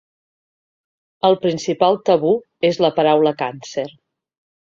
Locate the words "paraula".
2.97-3.35